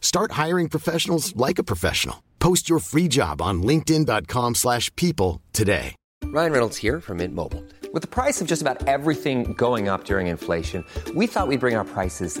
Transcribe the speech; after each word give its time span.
Start 0.00 0.32
hiring 0.32 0.68
professionals 0.70 1.36
like 1.36 1.58
a 1.58 1.64
professional. 1.64 2.22
Post 2.38 2.70
your 2.70 2.78
free 2.78 3.08
job 3.08 3.42
on 3.42 3.62
linkedin.com/people 3.62 4.54
slash 4.54 4.90
people 4.96 5.42
today. 5.52 5.94
Ryan 6.24 6.52
Reynolds 6.52 6.76
here 6.76 7.00
from 7.00 7.18
Mint 7.18 7.34
Mobile. 7.34 7.62
With 7.92 8.02
the 8.02 8.08
price 8.08 8.40
of 8.40 8.48
just 8.48 8.62
about 8.62 8.86
everything 8.86 9.54
going 9.54 9.88
up 9.88 10.04
during 10.04 10.26
inflation, 10.26 10.84
we 11.14 11.26
thought 11.26 11.48
we'd 11.48 11.60
bring 11.60 11.76
our 11.76 11.84
prices 11.84 12.40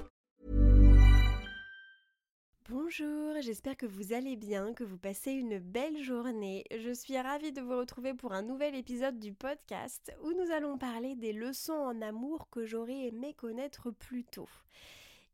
j'espère 3.41 3.75
que 3.75 3.87
vous 3.87 4.13
allez 4.13 4.35
bien, 4.35 4.73
que 4.73 4.83
vous 4.83 4.97
passez 4.97 5.31
une 5.31 5.57
belle 5.57 6.01
journée. 6.03 6.63
Je 6.71 6.93
suis 6.93 7.17
ravie 7.17 7.51
de 7.51 7.61
vous 7.61 7.77
retrouver 7.77 8.13
pour 8.13 8.33
un 8.33 8.43
nouvel 8.43 8.75
épisode 8.75 9.19
du 9.19 9.33
podcast 9.33 10.13
où 10.23 10.31
nous 10.33 10.51
allons 10.51 10.77
parler 10.77 11.15
des 11.15 11.33
leçons 11.33 11.73
en 11.73 12.01
amour 12.01 12.49
que 12.51 12.65
j'aurais 12.65 13.07
aimé 13.07 13.33
connaître 13.33 13.89
plus 13.89 14.23
tôt. 14.23 14.49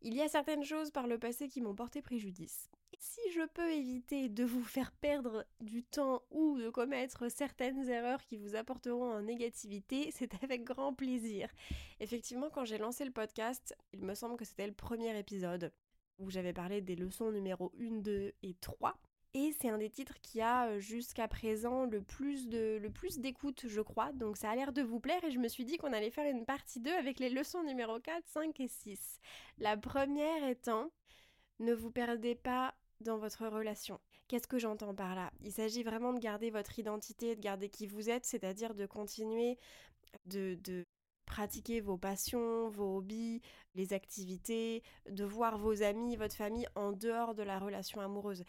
Il 0.01 0.13
y 0.13 0.22
a 0.22 0.29
certaines 0.29 0.63
choses 0.63 0.91
par 0.91 1.07
le 1.07 1.18
passé 1.18 1.50
qui 1.50 1.59
m'ont 1.59 1.75
porté 1.75 2.01
préjudice. 2.01 2.69
Si 2.97 3.19
je 3.34 3.45
peux 3.45 3.72
éviter 3.72 4.29
de 4.29 4.45
vous 4.45 4.63
faire 4.63 4.91
perdre 4.94 5.45
du 5.59 5.84
temps 5.84 6.24
ou 6.31 6.57
de 6.57 6.69
commettre 6.69 7.29
certaines 7.29 7.89
erreurs 7.89 8.24
qui 8.24 8.38
vous 8.38 8.56
apporteront 8.56 9.12
en 9.12 9.22
négativité, 9.22 10.12
c'est 10.16 10.44
avec 10.44 10.63
grand 10.63 10.94
plaisir. 10.94 11.50
Effectivement, 12.00 12.50
quand 12.50 12.63
j'ai 12.63 12.78
lancé 12.78 13.03
le 13.03 13.12
podcast, 13.12 13.75
il 13.91 14.06
me 14.06 14.16
semble 14.16 14.38
que 14.38 14.45
c'était 14.45 14.68
le 14.68 14.74
premier 14.74 15.18
épisode 15.19 15.74
où 16.19 16.29
j'avais 16.29 16.53
parlé 16.53 16.81
des 16.81 16.95
leçons 16.95 17.31
numéro 17.31 17.72
1, 17.79 18.01
2 18.01 18.33
et 18.44 18.53
3. 18.55 18.97
Et 19.33 19.53
c'est 19.59 19.69
un 19.69 19.78
des 19.78 19.89
titres 19.89 20.19
qui 20.22 20.41
a 20.41 20.67
euh, 20.67 20.79
jusqu'à 20.79 21.28
présent 21.28 21.85
le 21.85 22.01
plus 22.01 22.47
d'écoute, 23.19 23.66
je 23.67 23.81
crois. 23.81 24.11
Donc 24.13 24.38
ça 24.38 24.50
a 24.50 24.56
l'air 24.56 24.73
de 24.73 24.81
vous 24.81 25.00
plaire 25.00 25.23
et 25.23 25.31
je 25.31 25.39
me 25.39 25.47
suis 25.47 25.66
dit 25.66 25.77
qu'on 25.77 25.94
allait 25.94 26.09
faire 26.09 26.29
une 26.29 26.45
partie 26.45 26.79
2 26.79 26.91
avec 26.91 27.19
les 27.19 27.29
leçons 27.29 27.63
numéro 27.63 28.00
4, 28.00 28.23
5 28.25 28.59
et 28.59 28.67
6. 28.67 29.19
La 29.59 29.77
première 29.77 30.47
étant 30.47 30.91
ne 31.59 31.73
vous 31.73 31.91
perdez 31.91 32.35
pas 32.35 32.73
dans 33.01 33.17
votre 33.17 33.47
relation. 33.47 34.00
Qu'est-ce 34.27 34.47
que 34.47 34.57
j'entends 34.59 34.95
par 34.95 35.16
là? 35.16 35.31
Il 35.41 35.51
s'agit 35.51 35.83
vraiment 35.83 36.13
de 36.13 36.19
garder 36.19 36.50
votre 36.50 36.79
identité, 36.79 37.35
de 37.35 37.41
garder 37.41 37.69
qui 37.69 37.85
vous 37.85 38.09
êtes, 38.09 38.25
c'est-à-dire 38.25 38.73
de 38.73 38.85
continuer 38.85 39.57
de 40.25 40.57
pratiquer 41.27 41.81
vos 41.81 41.97
passions, 41.97 42.69
vos 42.69 42.97
hobbies, 42.97 43.41
les 43.75 43.93
activités, 43.93 44.81
de 45.07 45.23
voir 45.23 45.59
vos 45.59 45.83
amis, 45.83 46.15
votre 46.15 46.35
famille 46.35 46.67
en 46.73 46.93
dehors 46.93 47.35
de 47.35 47.43
la 47.43 47.59
relation 47.59 48.01
amoureuse. 48.01 48.43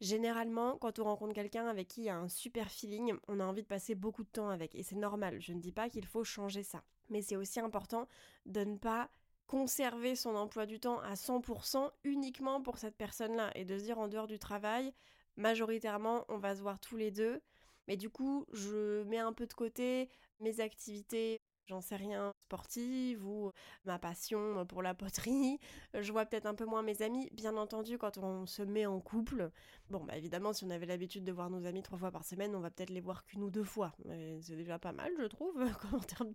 Généralement, 0.00 0.76
quand 0.76 0.98
on 0.98 1.04
rencontre 1.04 1.34
quelqu'un 1.34 1.66
avec 1.66 1.88
qui 1.88 2.02
il 2.02 2.04
y 2.04 2.08
a 2.10 2.16
un 2.16 2.28
super 2.28 2.70
feeling, 2.70 3.14
on 3.26 3.40
a 3.40 3.44
envie 3.44 3.62
de 3.62 3.66
passer 3.66 3.94
beaucoup 3.94 4.22
de 4.22 4.28
temps 4.28 4.50
avec. 4.50 4.74
Et 4.74 4.82
c'est 4.82 4.96
normal, 4.96 5.40
je 5.40 5.52
ne 5.52 5.60
dis 5.60 5.72
pas 5.72 5.88
qu'il 5.88 6.04
faut 6.04 6.24
changer 6.24 6.62
ça. 6.62 6.82
Mais 7.08 7.22
c'est 7.22 7.36
aussi 7.36 7.58
important 7.58 8.06
de 8.44 8.62
ne 8.62 8.76
pas 8.76 9.08
conserver 9.46 10.14
son 10.14 10.36
emploi 10.36 10.66
du 10.66 10.78
temps 10.78 11.00
à 11.00 11.14
100% 11.14 11.90
uniquement 12.04 12.60
pour 12.60 12.78
cette 12.78 12.96
personne-là 12.96 13.50
et 13.54 13.64
de 13.64 13.78
se 13.78 13.84
dire 13.84 13.98
en 13.98 14.08
dehors 14.08 14.26
du 14.26 14.38
travail, 14.38 14.92
majoritairement, 15.36 16.24
on 16.28 16.36
va 16.36 16.54
se 16.54 16.60
voir 16.60 16.78
tous 16.78 16.96
les 16.96 17.10
deux. 17.10 17.40
Mais 17.88 17.96
du 17.96 18.10
coup, 18.10 18.44
je 18.52 19.02
mets 19.04 19.18
un 19.18 19.32
peu 19.32 19.46
de 19.46 19.54
côté 19.54 20.10
mes 20.40 20.60
activités 20.60 21.40
j'en 21.68 21.80
sais 21.80 21.96
rien, 21.96 22.32
sportive 22.46 23.26
ou 23.26 23.52
ma 23.84 23.98
passion 23.98 24.66
pour 24.66 24.82
la 24.82 24.94
poterie. 24.94 25.58
Je 25.94 26.12
vois 26.12 26.26
peut-être 26.26 26.46
un 26.46 26.54
peu 26.54 26.64
moins 26.64 26.82
mes 26.82 27.02
amis. 27.02 27.28
Bien 27.32 27.56
entendu, 27.56 27.98
quand 27.98 28.18
on 28.18 28.46
se 28.46 28.62
met 28.62 28.86
en 28.86 29.00
couple, 29.00 29.50
bon, 29.90 30.04
bah 30.04 30.16
évidemment, 30.16 30.52
si 30.52 30.64
on 30.64 30.70
avait 30.70 30.86
l'habitude 30.86 31.24
de 31.24 31.32
voir 31.32 31.50
nos 31.50 31.66
amis 31.66 31.82
trois 31.82 31.98
fois 31.98 32.10
par 32.10 32.24
semaine, 32.24 32.54
on 32.54 32.60
va 32.60 32.70
peut-être 32.70 32.90
les 32.90 33.00
voir 33.00 33.24
qu'une 33.24 33.42
ou 33.44 33.50
deux 33.50 33.64
fois. 33.64 33.94
C'est 34.40 34.56
déjà 34.56 34.78
pas 34.78 34.92
mal, 34.92 35.12
je 35.18 35.26
trouve, 35.26 35.54
en 35.92 36.00
termes 36.00 36.32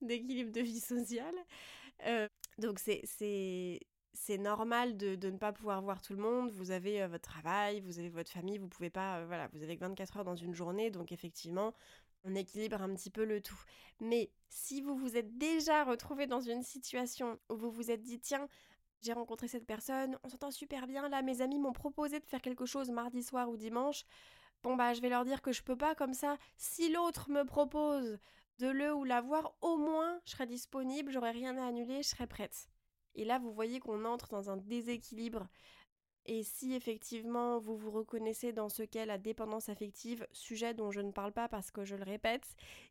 d'équilibre 0.00 0.52
de, 0.52 0.60
vie 0.60 0.80
sociale. 0.80 1.34
Euh, 2.06 2.28
donc 2.58 2.78
c'est 2.78 3.02
c'est 4.16 4.38
normal 4.38 4.96
de, 4.96 5.14
de, 5.14 5.30
ne 5.30 5.36
pas 5.36 5.52
pouvoir 5.52 5.82
voir 5.82 6.02
tout 6.02 6.14
le 6.14 6.22
monde. 6.22 6.50
Vous 6.50 6.70
avez 6.70 7.02
euh, 7.02 7.08
votre 7.08 7.28
travail, 7.28 7.80
vous 7.80 7.98
avez 7.98 8.08
votre 8.08 8.30
famille, 8.30 8.58
vous 8.58 8.68
pouvez 8.68 8.90
pas, 8.90 9.18
euh, 9.18 9.26
voilà, 9.26 9.48
vous 9.52 9.62
avez 9.62 9.76
que 9.76 9.80
24 9.80 10.18
heures 10.18 10.24
dans 10.24 10.36
une 10.36 10.54
journée, 10.54 10.90
donc 10.90 11.12
effectivement, 11.12 11.74
on 12.26 12.34
équilibre 12.34 12.82
un 12.82 12.92
petit 12.94 13.10
peu 13.10 13.24
le 13.24 13.40
tout. 13.40 13.60
Mais 14.00 14.30
si 14.48 14.80
vous 14.80 14.96
vous 14.96 15.16
êtes 15.16 15.38
déjà 15.38 15.84
retrouvé 15.84 16.26
dans 16.26 16.40
une 16.40 16.62
situation 16.62 17.38
où 17.50 17.56
vous 17.56 17.70
vous 17.70 17.90
êtes 17.90 18.02
dit, 18.02 18.20
tiens, 18.20 18.48
j'ai 19.02 19.12
rencontré 19.12 19.48
cette 19.48 19.66
personne, 19.66 20.18
on 20.24 20.28
s'entend 20.28 20.50
super 20.50 20.86
bien, 20.86 21.08
là, 21.08 21.22
mes 21.22 21.40
amis 21.40 21.58
m'ont 21.58 21.72
proposé 21.72 22.18
de 22.18 22.26
faire 22.26 22.42
quelque 22.42 22.66
chose 22.66 22.90
mardi 22.90 23.22
soir 23.22 23.48
ou 23.48 23.56
dimanche, 23.56 24.04
bon 24.62 24.74
bah 24.74 24.94
je 24.94 25.00
vais 25.00 25.08
leur 25.08 25.24
dire 25.24 25.42
que 25.42 25.52
je 25.52 25.62
peux 25.62 25.76
pas 25.76 25.94
comme 25.94 26.14
ça. 26.14 26.38
Si 26.56 26.90
l'autre 26.90 27.30
me 27.30 27.44
propose 27.44 28.18
de 28.58 28.68
le 28.68 28.94
ou 28.94 29.04
la 29.04 29.20
voir, 29.20 29.54
au 29.60 29.76
moins 29.76 30.20
je 30.24 30.32
serai 30.32 30.46
disponible, 30.46 31.12
j'aurai 31.12 31.30
rien 31.30 31.56
à 31.56 31.66
annuler, 31.66 32.02
je 32.02 32.08
serai 32.08 32.26
prête. 32.26 32.68
Et 33.14 33.24
là, 33.24 33.38
vous 33.38 33.52
voyez 33.52 33.80
qu'on 33.80 34.04
entre 34.04 34.28
dans 34.28 34.50
un 34.50 34.56
déséquilibre 34.56 35.48
et 36.26 36.42
si 36.42 36.74
effectivement 36.74 37.58
vous 37.58 37.76
vous 37.76 37.90
reconnaissez 37.90 38.52
dans 38.52 38.68
ce 38.68 38.82
qu'est 38.82 39.06
la 39.06 39.18
dépendance 39.18 39.68
affective, 39.68 40.26
sujet 40.32 40.74
dont 40.74 40.90
je 40.90 41.00
ne 41.00 41.12
parle 41.12 41.32
pas 41.32 41.48
parce 41.48 41.70
que 41.70 41.84
je 41.84 41.96
le 41.96 42.04
répète, 42.04 42.46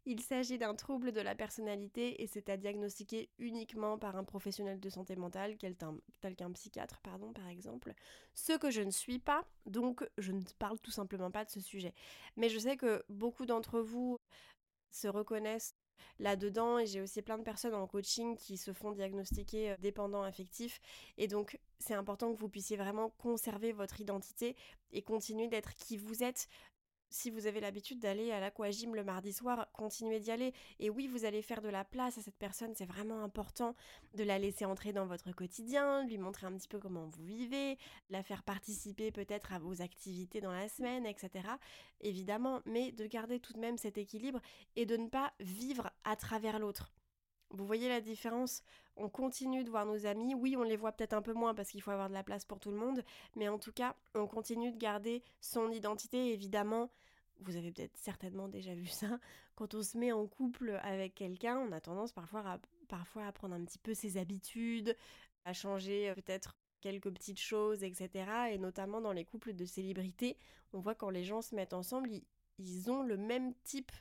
il 0.06 0.22
s'agit 0.22 0.58
d'un 0.58 0.76
trouble 0.76 1.12
de 1.12 1.22
la 1.22 1.36
personnalité 1.36 2.22
et 2.22 2.28
c'est 2.28 2.50
à 2.50 2.58
diagnostiquer 2.58 3.30
uniquement 3.38 3.98
par 3.98 4.16
un 4.16 4.24
professionnel 4.24 4.80
de 4.80 4.90
santé 4.90 5.16
mentale, 5.16 5.58
tel 5.58 6.36
qu'un 6.36 6.52
psychiatre 6.52 7.02
par 7.02 7.48
exemple. 7.50 7.94
Ce 8.34 8.58
que 8.58 8.72
je 8.72 8.82
ne 8.82 8.92
suis 8.92 9.20
pas, 9.20 9.46
donc 9.66 10.08
je 10.18 10.32
ne 10.32 10.42
parle 10.60 10.80
tout 10.80 10.92
simplement 10.92 11.32
pas 11.32 11.46
de 11.46 11.50
ce 11.50 11.60
sujet. 11.60 11.94
Mais 12.38 12.50
je 12.50 12.60
sais 12.60 12.78
que 12.78 13.04
beaucoup 13.10 13.46
d'entre 13.46 13.80
vous 13.80 14.20
se 14.92 15.08
reconnaissent 15.08 15.76
là-dedans 16.20 16.80
et 16.80 16.86
j'ai 16.86 17.02
aussi 17.02 17.22
plein 17.22 17.38
de 17.38 17.44
personnes 17.44 17.74
en 17.74 17.88
coaching 17.88 18.36
qui 18.38 18.58
se 18.58 18.74
font 18.74 18.92
diagnostiquer 18.92 19.72
euh, 19.72 19.76
dépendants 19.80 20.24
affectifs 20.24 20.80
et 21.18 21.28
donc 21.28 21.60
c'est 21.80 21.94
important 21.94 22.34
que 22.34 22.40
vous 22.40 22.50
puissiez 22.50 22.78
vraiment 22.78 23.10
conserver 23.10 23.72
votre 23.72 24.02
identité 24.02 24.56
et 24.92 25.02
continuer 25.02 25.48
d'être 25.48 25.74
qui 25.76 25.98
vous 25.98 26.24
êtes 26.24 26.48
si 27.16 27.30
vous 27.30 27.48
avez 27.48 27.62
l'habitude 27.62 28.00
d'aller 28.00 28.32
à 28.32 28.42
l'aquagym 28.42 28.94
le 28.94 29.04
mardi 29.04 29.32
soir, 29.32 29.68
continuez 29.72 30.20
d'y 30.20 30.32
aller. 30.32 30.54
Et 30.80 30.90
oui, 30.90 31.08
vous 31.08 31.24
allez 31.24 31.42
faire 31.42 31.62
de 31.62 31.70
la 31.70 31.86
place 31.86 32.18
à 32.18 32.22
cette 32.22 32.38
personne, 32.38 32.76
c'est 32.76 32.86
vraiment 32.86 33.24
important 33.24 33.74
de 34.16 34.24
la 34.24 34.38
laisser 34.38 34.66
entrer 34.66 34.92
dans 34.92 35.06
votre 35.06 35.32
quotidien, 35.32 36.06
lui 36.06 36.18
montrer 36.18 36.46
un 36.46 36.52
petit 36.58 36.68
peu 36.68 36.78
comment 36.78 37.06
vous 37.06 37.24
vivez, 37.24 37.78
la 38.10 38.22
faire 38.22 38.44
participer 38.44 39.12
peut-être 39.12 39.54
à 39.54 39.60
vos 39.60 39.82
activités 39.82 40.42
dans 40.42 40.52
la 40.52 40.68
semaine, 40.68 41.06
etc. 41.06 41.48
Évidemment, 42.02 42.62
mais 42.66 42.92
de 42.92 43.06
garder 43.08 43.40
tout 43.40 43.54
de 43.54 43.60
même 43.60 43.78
cet 43.78 43.98
équilibre 43.98 44.42
et 44.76 44.86
de 44.86 44.98
ne 44.98 45.08
pas 45.08 45.34
vivre 45.40 45.90
à 46.04 46.18
travers 46.18 46.60
l'autre. 46.60 46.92
Vous 47.52 47.66
voyez 47.66 47.88
la 47.88 48.02
différence? 48.02 48.64
On 48.98 49.10
continue 49.10 49.64
de 49.64 49.70
voir 49.70 49.86
nos 49.86 50.06
amis. 50.06 50.36
Oui, 50.36 50.56
on 50.58 50.64
les 50.64 50.76
voit 50.76 50.92
peut-être 50.92 51.14
un 51.14 51.22
peu 51.22 51.34
moins 51.34 51.54
parce 51.54 51.70
qu'il 51.70 51.82
faut 51.82 51.92
avoir 51.92 52.10
de 52.10 52.14
la 52.14 52.24
place 52.24 52.46
pour 52.46 52.60
tout 52.60 52.72
le 52.72 52.78
monde. 52.78 53.04
Mais 53.36 53.48
en 53.48 53.58
tout 53.58 53.72
cas, 53.72 53.96
on 54.14 54.28
continue 54.28 54.72
de 54.72 54.78
garder 54.78 55.22
son 55.42 55.72
identité. 55.72 56.34
Évidemment, 56.34 56.90
vous 57.42 57.56
avez 57.56 57.72
peut-être 57.72 57.98
certainement 57.98 58.48
déjà 58.48 58.74
vu 58.74 58.88
ça. 58.88 59.20
Quand 59.56 59.74
on 59.74 59.82
se 59.82 59.98
met 59.98 60.12
en 60.12 60.28
couple 60.28 60.80
avec 60.84 61.16
quelqu'un, 61.16 61.58
on 61.58 61.72
a 61.72 61.82
tendance 61.82 62.12
parfois 62.12 62.42
à, 62.42 62.60
parfois 62.88 63.26
à 63.26 63.32
prendre 63.32 63.56
un 63.56 63.64
petit 63.64 63.80
peu 63.80 63.94
ses 63.94 64.18
habitudes, 64.18 64.96
à 65.46 65.54
changer 65.54 66.10
euh, 66.10 66.16
peut-être 66.16 66.56
quelques 66.82 67.12
petites 67.12 67.40
choses, 67.40 67.84
etc. 67.84 68.10
Et 68.52 68.58
notamment 68.58 69.02
dans 69.02 69.14
les 69.14 69.26
couples 69.26 69.54
de 69.54 69.66
célébrités, 69.66 70.38
on 70.74 70.80
voit 70.80 70.96
quand 70.96 71.10
les 71.10 71.24
gens 71.24 71.42
se 71.42 71.56
mettent 71.56 71.74
ensemble, 71.74 72.10
ils, 72.60 72.92
ont 72.92 73.02
le 73.02 73.18
même 73.18 73.54
type 73.64 73.92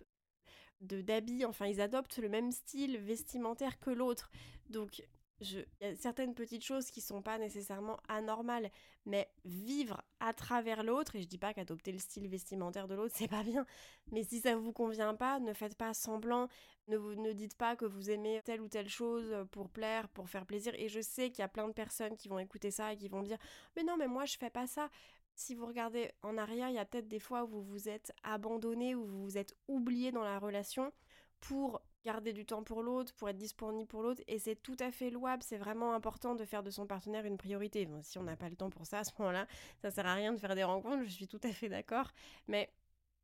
de 0.80 1.00
d'habits, 1.00 1.44
enfin 1.44 1.66
ils 1.66 1.80
adoptent 1.80 2.18
le 2.18 2.28
même 2.28 2.52
style 2.52 2.98
vestimentaire 2.98 3.80
que 3.80 3.90
l'autre. 3.90 4.30
Donc 4.68 5.02
il 5.52 5.66
y 5.80 5.84
a 5.84 5.96
certaines 5.96 6.34
petites 6.34 6.64
choses 6.64 6.90
qui 6.90 7.00
sont 7.00 7.22
pas 7.22 7.38
nécessairement 7.38 7.98
anormales, 8.08 8.70
mais 9.06 9.28
vivre 9.44 10.02
à 10.20 10.32
travers 10.32 10.82
l'autre, 10.82 11.16
et 11.16 11.22
je 11.22 11.28
dis 11.28 11.38
pas 11.38 11.54
qu'adopter 11.54 11.92
le 11.92 11.98
style 11.98 12.28
vestimentaire 12.28 12.88
de 12.88 12.94
l'autre, 12.94 13.14
c'est 13.16 13.28
pas 13.28 13.42
bien, 13.42 13.66
mais 14.12 14.24
si 14.24 14.40
ça 14.40 14.56
vous 14.56 14.72
convient 14.72 15.14
pas, 15.14 15.40
ne 15.40 15.52
faites 15.52 15.76
pas 15.76 15.94
semblant, 15.94 16.48
ne, 16.88 17.32
dites 17.32 17.56
pas 17.56 17.76
que 17.76 17.84
vous 17.84 18.10
aimez 18.10 18.40
telle 18.44 18.60
ou 18.60 18.68
telle 18.68 18.88
chose 18.88 19.34
pour 19.50 19.68
plaire, 19.68 20.08
pour 20.08 20.28
faire 20.28 20.46
plaisir, 20.46 20.74
et 20.76 20.88
je 20.88 21.00
sais 21.00 21.30
qu'il 21.30 21.40
y 21.40 21.44
a 21.44 21.48
plein 21.48 21.68
de 21.68 21.72
personnes 21.72 22.16
qui 22.16 22.28
vont 22.28 22.38
écouter 22.38 22.70
ça 22.70 22.92
et 22.92 22.96
qui 22.96 23.08
vont 23.08 23.22
dire, 23.22 23.38
mais 23.76 23.84
non, 23.84 23.96
mais 23.96 24.08
moi 24.08 24.24
je 24.24 24.36
fais 24.36 24.50
pas 24.50 24.66
ça. 24.66 24.90
Si 25.36 25.54
vous 25.54 25.66
regardez 25.66 26.12
en 26.22 26.38
arrière, 26.38 26.68
il 26.68 26.76
y 26.76 26.78
a 26.78 26.84
peut-être 26.84 27.08
des 27.08 27.18
fois 27.18 27.42
où 27.44 27.48
vous 27.48 27.62
vous 27.62 27.88
êtes 27.88 28.12
abandonné, 28.22 28.94
où 28.94 29.04
vous 29.04 29.22
vous 29.24 29.36
êtes 29.36 29.56
oublié 29.66 30.12
dans 30.12 30.22
la 30.22 30.38
relation 30.38 30.92
pour 31.40 31.82
garder 32.04 32.32
du 32.32 32.44
temps 32.44 32.62
pour 32.62 32.82
l'autre, 32.82 33.14
pour 33.14 33.28
être 33.28 33.36
disponible 33.36 33.88
pour 33.88 34.02
l'autre, 34.02 34.22
et 34.26 34.38
c'est 34.38 34.56
tout 34.56 34.76
à 34.80 34.90
fait 34.90 35.10
louable, 35.10 35.42
c'est 35.42 35.56
vraiment 35.56 35.94
important 35.94 36.34
de 36.34 36.44
faire 36.44 36.62
de 36.62 36.70
son 36.70 36.86
partenaire 36.86 37.24
une 37.24 37.38
priorité. 37.38 37.88
si 38.02 38.18
on 38.18 38.22
n'a 38.22 38.36
pas 38.36 38.48
le 38.48 38.56
temps 38.56 38.70
pour 38.70 38.86
ça 38.86 39.00
à 39.00 39.04
ce 39.04 39.12
moment-là, 39.18 39.46
ça 39.80 39.90
sert 39.90 40.06
à 40.06 40.14
rien 40.14 40.32
de 40.32 40.38
faire 40.38 40.54
des 40.54 40.64
rencontres, 40.64 41.04
je 41.04 41.10
suis 41.10 41.28
tout 41.28 41.40
à 41.42 41.52
fait 41.52 41.68
d'accord, 41.68 42.10
mais 42.46 42.70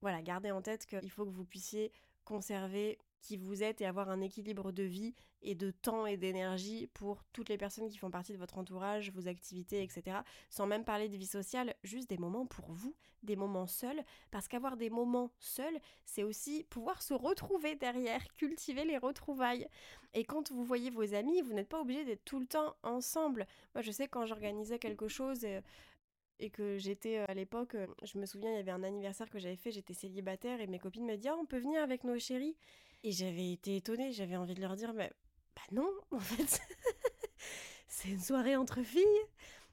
voilà, 0.00 0.23
gardez 0.23 0.50
en 0.50 0.62
tête 0.62 0.87
qu'il 0.87 1.11
faut 1.11 1.27
que 1.27 1.31
vous 1.31 1.44
puissiez 1.44 1.93
conserver 2.25 2.99
qui 3.20 3.37
vous 3.37 3.62
êtes 3.62 3.81
et 3.81 3.87
avoir 3.87 4.11
un 4.11 4.20
équilibre 4.20 4.72
de 4.72 4.82
vie 4.82 5.14
et 5.43 5.55
de 5.55 5.70
temps 5.70 6.06
et 6.06 6.17
d'énergie 6.17 6.88
pour 6.88 7.25
toutes 7.32 7.49
les 7.49 7.58
personnes 7.58 7.88
qui 7.88 7.99
font 7.99 8.11
partie 8.11 8.32
de 8.32 8.38
votre 8.38 8.58
entourage, 8.58 9.11
vos 9.12 9.28
activités, 9.28 9.82
etc. 9.82 10.19
Sans 10.50 10.67
même 10.67 10.84
parler 10.84 11.08
de 11.08 11.17
vie 11.17 11.26
sociale, 11.26 11.75
juste 11.82 12.11
des 12.11 12.19
moments 12.19 12.46
pour 12.46 12.72
vous, 12.72 12.94
des 13.22 13.37
moments 13.37 13.67
seuls, 13.67 14.02
parce 14.31 14.49
qu'avoir 14.49 14.76
des 14.76 14.90
moments 14.90 15.31
seuls, 15.38 15.78
c'est 16.05 16.22
aussi 16.22 16.64
pouvoir 16.70 17.02
se 17.02 17.14
retrouver 17.14 17.75
derrière, 17.75 18.22
cultiver 18.37 18.84
les 18.84 18.99
retrouvailles. 18.99 19.67
Et 20.14 20.25
quand 20.25 20.50
vous 20.50 20.64
voyez 20.64 20.90
vos 20.90 21.14
amis, 21.14 21.40
vous 21.43 21.52
n'êtes 21.52 21.69
pas 21.69 21.81
obligé 21.81 22.05
d'être 22.05 22.25
tout 22.25 22.40
le 22.40 22.46
temps 22.46 22.75
ensemble. 22.82 23.46
Moi, 23.75 23.82
je 23.82 23.90
sais 23.90 24.08
quand 24.08 24.26
j'organisais 24.26 24.78
quelque 24.78 25.08
chose, 25.08 25.44
euh, 25.44 25.61
et 26.40 26.50
que 26.50 26.78
j'étais 26.78 27.19
euh, 27.19 27.25
à 27.28 27.34
l'époque, 27.34 27.75
euh, 27.75 27.87
je 28.02 28.19
me 28.19 28.26
souviens, 28.26 28.50
il 28.50 28.56
y 28.56 28.61
avait 28.61 28.70
un 28.70 28.82
anniversaire 28.82 29.31
que 29.31 29.38
j'avais 29.38 29.56
fait, 29.56 29.70
j'étais 29.70 29.94
célibataire 29.94 30.61
et 30.61 30.67
mes 30.67 30.78
copines 30.78 31.05
me 31.05 31.17
disaient 31.17 31.28
ah, 31.28 31.37
on 31.38 31.46
peut 31.46 31.58
venir 31.58 31.82
avec 31.82 32.02
nos 32.02 32.19
chéris. 32.19 32.56
Et 33.02 33.12
j'avais 33.12 33.52
été 33.52 33.76
étonnée, 33.76 34.12
j'avais 34.12 34.37
envie 34.37 34.55
de 34.55 34.61
leur 34.61 34.76
dire, 34.76 34.93
mais 34.93 35.11
bah 35.56 35.62
non, 35.73 35.91
en 36.11 36.20
fait, 36.20 36.61
c'est 37.88 38.08
une 38.08 38.20
soirée 38.20 38.56
entre 38.56 38.82
filles. 38.82 39.05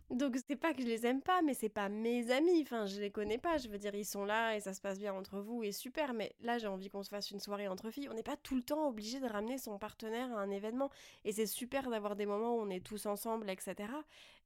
Donc 0.09 0.38
c'est 0.47 0.56
pas 0.56 0.74
que 0.74 0.81
je 0.81 0.88
les 0.88 1.06
aime 1.06 1.21
pas, 1.21 1.41
mais 1.41 1.53
c'est 1.53 1.68
pas 1.68 1.89
mes 1.89 2.31
amis. 2.31 2.62
Enfin, 2.62 2.85
je 2.85 3.01
les 3.01 3.12
connais 3.12 3.38
pas. 3.38 3.57
Je 3.57 3.68
veux 3.68 3.77
dire, 3.77 3.94
ils 3.94 4.06
sont 4.06 4.24
là 4.24 4.56
et 4.56 4.62
ça 4.62 4.74
se 4.74 4.79
passe 4.79 5.00
bien 5.00 5.13
entre 5.13 5.39
vous 5.41 5.63
et 5.63 5.74
super. 5.74 6.13
Mais 6.13 6.33
là, 6.39 6.57
j'ai 6.57 6.68
envie 6.68 6.89
qu'on 6.89 7.03
se 7.03 7.09
fasse 7.09 7.29
une 7.31 7.41
soirée 7.41 7.68
entre 7.68 7.89
filles. 7.91 8.07
On 8.09 8.13
n'est 8.13 8.24
pas 8.24 8.38
tout 8.38 8.56
le 8.56 8.62
temps 8.62 8.88
obligé 8.88 9.19
de 9.19 9.25
ramener 9.25 9.57
son 9.57 9.77
partenaire 9.77 10.31
à 10.31 10.39
un 10.39 10.50
événement. 10.50 10.89
Et 11.25 11.33
c'est 11.33 11.45
super 11.45 11.89
d'avoir 11.89 12.15
des 12.15 12.25
moments 12.25 12.56
où 12.56 12.62
on 12.62 12.69
est 12.69 12.85
tous 12.85 13.06
ensemble, 13.06 13.50
etc. 13.50 13.75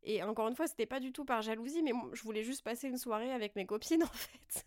Et 0.04 0.24
encore 0.24 0.48
une 0.48 0.56
fois, 0.56 0.66
c'était 0.66 0.88
pas 0.88 1.00
du 1.00 1.12
tout 1.12 1.25
par 1.25 1.44
jalousie, 1.44 1.84
mais 1.84 1.94
je 2.13 2.24
voulais 2.24 2.44
juste 2.44 2.63
passer 2.63 2.88
une 2.88 2.98
soirée 2.98 3.31
avec 3.31 3.56
mes 3.56 3.68
copines 3.68 4.04
en 4.04 4.07
fait. 4.07 4.66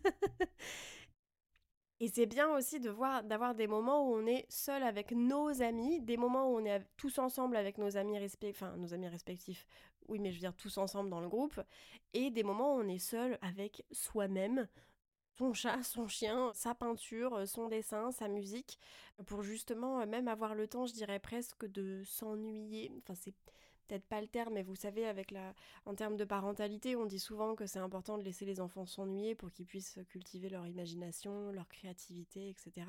Et 2.01 2.09
c'est 2.09 2.25
bien 2.25 2.49
aussi 2.49 2.79
de 2.81 2.89
voir, 2.89 3.23
d'avoir 3.23 3.55
des 3.55 3.67
moments 3.67 4.09
où 4.09 4.15
on 4.15 4.25
est 4.25 4.45
seul 4.49 4.83
avec 4.83 5.11
nos 5.11 5.61
amis, 5.61 6.01
des 6.01 6.17
moments 6.17 6.51
où 6.51 6.59
on 6.59 6.65
est 6.65 6.85
tous 6.97 7.19
ensemble 7.19 7.55
avec 7.55 7.77
nos 7.77 7.95
amis 7.95 8.17
respectifs, 8.19 8.61
enfin 8.61 8.75
nos 8.75 8.93
amis 8.93 9.07
respectifs, 9.07 9.65
oui, 10.09 10.19
mais 10.19 10.31
je 10.31 10.35
veux 10.35 10.41
dire 10.41 10.55
tous 10.55 10.77
ensemble 10.77 11.09
dans 11.09 11.21
le 11.21 11.29
groupe, 11.29 11.59
et 12.13 12.31
des 12.31 12.43
moments 12.43 12.75
où 12.75 12.79
on 12.81 12.87
est 12.89 12.99
seul 12.99 13.39
avec 13.41 13.85
soi-même, 13.91 14.67
son 15.37 15.53
chat, 15.53 15.83
son 15.83 16.07
chien, 16.07 16.51
sa 16.53 16.75
peinture, 16.75 17.47
son 17.47 17.67
dessin, 17.69 18.11
sa 18.11 18.27
musique, 18.27 18.77
pour 19.25 19.41
justement 19.41 20.05
même 20.05 20.27
avoir 20.27 20.53
le 20.53 20.67
temps, 20.67 20.85
je 20.85 20.93
dirais 20.93 21.19
presque, 21.19 21.65
de 21.65 22.03
s'ennuyer. 22.03 22.91
Enfin, 22.97 23.15
c'est 23.15 23.33
peut-être 23.87 24.05
pas 24.05 24.21
le 24.21 24.27
terme, 24.27 24.53
mais 24.53 24.63
vous 24.63 24.75
savez, 24.75 25.05
avec 25.05 25.31
la, 25.31 25.53
en 25.85 25.95
termes 25.95 26.17
de 26.17 26.25
parentalité, 26.25 26.95
on 26.95 27.05
dit 27.05 27.19
souvent 27.19 27.55
que 27.55 27.65
c'est 27.65 27.79
important 27.79 28.17
de 28.17 28.23
laisser 28.23 28.45
les 28.45 28.59
enfants 28.59 28.85
s'ennuyer 28.85 29.35
pour 29.35 29.51
qu'ils 29.51 29.65
puissent 29.65 29.99
cultiver 30.09 30.49
leur 30.49 30.67
imagination, 30.67 31.51
leur 31.51 31.67
créativité, 31.67 32.49
etc. 32.49 32.87